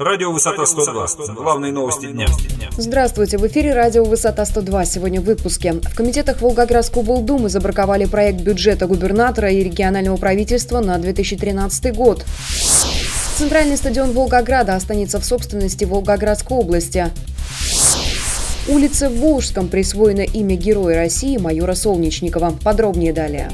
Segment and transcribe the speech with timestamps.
[0.00, 1.34] Радио «Высота 102».
[1.34, 2.26] Главные новости дня.
[2.78, 4.86] Здравствуйте, в эфире радио «Высота 102».
[4.86, 5.74] Сегодня в выпуске.
[5.74, 12.24] В комитетах Волгоградской облдумы забраковали проект бюджета губернатора и регионального правительства на 2013 год.
[13.36, 17.10] Центральный стадион Волгограда останется в собственности Волгоградской области.
[18.68, 22.54] Улице в Волжском присвоено имя Героя России майора Солнечникова.
[22.64, 23.50] Подробнее далее.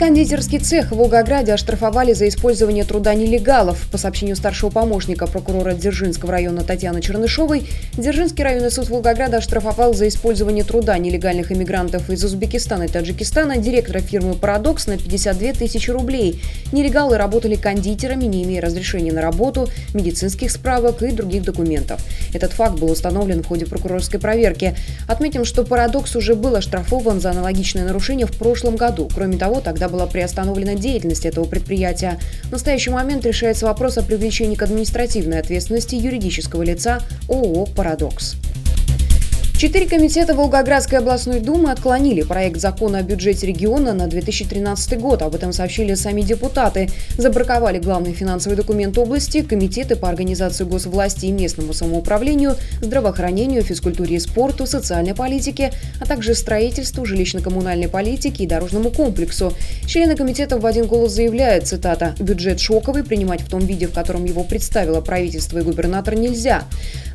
[0.00, 3.86] Кондитерский цех в Волгограде оштрафовали за использование труда нелегалов.
[3.92, 10.08] По сообщению старшего помощника прокурора Дзержинского района Татьяны Чернышовой, Дзержинский районный суд Волгограда оштрафовал за
[10.08, 16.40] использование труда нелегальных иммигрантов из Узбекистана и Таджикистана директора фирмы «Парадокс» на 52 тысячи рублей.
[16.72, 22.00] Нелегалы работали кондитерами, не имея разрешения на работу, медицинских справок и других документов.
[22.32, 24.74] Этот факт был установлен в ходе прокурорской проверки.
[25.06, 29.06] Отметим, что «Парадокс» уже был оштрафован за аналогичное нарушение в прошлом году.
[29.14, 32.18] Кроме того, тогда была приостановлена деятельность этого предприятия.
[32.44, 38.36] В настоящий момент решается вопрос о привлечении к административной ответственности юридического лица ООО «Парадокс».
[39.60, 45.20] Четыре комитета Волгоградской областной думы отклонили проект закона о бюджете региона на 2013 год.
[45.20, 46.88] Об этом сообщили сами депутаты.
[47.18, 54.18] Забраковали главный финансовый документ области, комитеты по организации госвласти и местному самоуправлению, здравоохранению, физкультуре и
[54.18, 59.52] спорту, социальной политике, а также строительству, жилищно-коммунальной политике и дорожному комплексу.
[59.86, 64.24] Члены комитетов в один голос заявляют, цитата, «бюджет шоковый, принимать в том виде, в котором
[64.24, 66.64] его представило правительство и губернатор нельзя».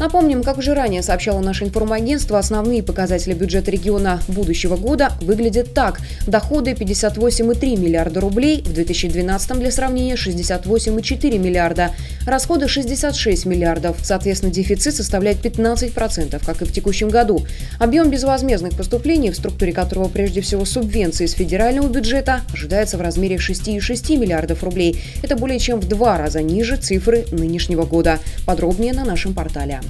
[0.00, 5.74] Напомним, как уже ранее сообщало наше информагентство, правительства основные показатели бюджета региона будущего года выглядят
[5.74, 6.00] так.
[6.26, 11.90] Доходы 58,3 миллиарда рублей, в 2012 для сравнения 68,4 миллиарда,
[12.26, 17.44] расходы 66 миллиардов, соответственно дефицит составляет 15%, как и в текущем году.
[17.78, 23.36] Объем безвозмездных поступлений, в структуре которого прежде всего субвенции из федерального бюджета, ожидается в размере
[23.36, 25.02] 6,6 миллиардов рублей.
[25.22, 28.18] Это более чем в два раза ниже цифры нынешнего года.
[28.46, 29.80] Подробнее на нашем портале.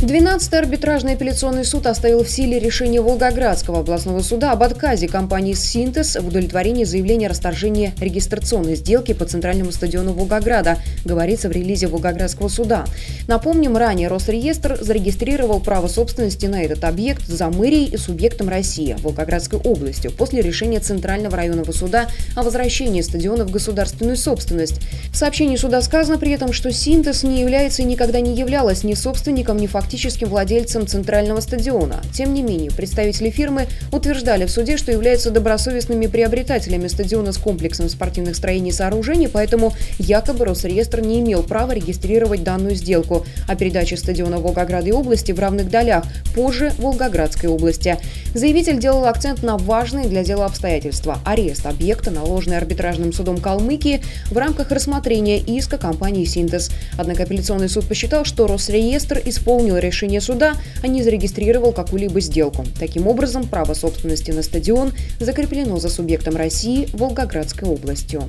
[0.00, 6.14] 12-й арбитражный апелляционный суд оставил в силе решение Волгоградского областного суда об отказе компании «Синтез»
[6.14, 12.46] в удовлетворении заявления о расторжении регистрационной сделки по центральному стадиону Волгограда, говорится в релизе Волгоградского
[12.46, 12.84] суда.
[13.26, 19.58] Напомним, ранее Росреестр зарегистрировал право собственности на этот объект за мэрией и субъектом России Волгоградской
[19.58, 24.80] областью после решения Центрального районного суда о возвращении стадиона в государственную собственность.
[25.10, 28.94] В сообщении суда сказано при этом, что «Синтез» не является и никогда не являлась ни
[28.94, 32.02] собственником, ни фактическим фактическим владельцем центрального стадиона.
[32.12, 37.88] Тем не менее, представители фирмы утверждали в суде, что являются добросовестными приобретателями стадиона с комплексом
[37.88, 43.96] спортивных строений и сооружений, поэтому якобы Росреестр не имел права регистрировать данную сделку о передаче
[43.96, 46.04] стадиона Волгограда и области в равных долях,
[46.34, 47.96] позже Волгоградской области.
[48.34, 54.36] Заявитель делал акцент на важные для дела обстоятельства– арест объекта, наложенный арбитражным судом Калмыкии в
[54.36, 56.70] рамках рассмотрения иска компании «Синтез».
[56.98, 62.64] Однако апелляционный суд посчитал, что Росреестр исполнил решение суда, а не зарегистрировал какую-либо сделку.
[62.78, 68.24] Таким образом, право собственности на стадион закреплено за субъектом России Волгоградской областью.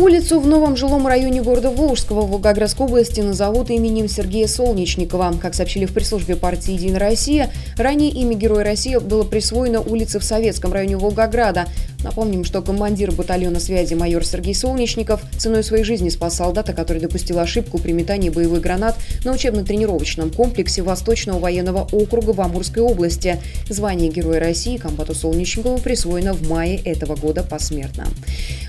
[0.00, 5.34] Улицу в новом жилом районе города Волжского в Волгоградской области назовут именем Сергея Солнечникова.
[5.42, 10.24] Как сообщили в пресс-службе партии «Единая Россия», ранее имя Героя России было присвоено улице в
[10.24, 11.66] Советском районе Волгограда.
[12.02, 17.38] Напомним, что командир батальона связи майор Сергей Солнечников ценой своей жизни спас солдата, который допустил
[17.38, 23.38] ошибку при метании боевых гранат на учебно-тренировочном комплексе Восточного военного округа в Амурской области.
[23.68, 28.08] Звание Героя России комбату Солнечникову присвоено в мае этого года посмертно.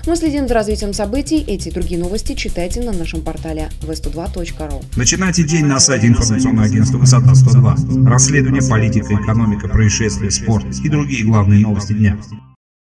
[0.06, 1.44] Мы следим за развитием событий.
[1.46, 4.84] Эти и другие новости читайте на нашем портале v102.ru.
[4.96, 8.08] Начинайте день на сайте информационного агентства «Высота 102».
[8.08, 12.18] Расследование, политика, экономика, происшествия, спорт и другие главные новости дня.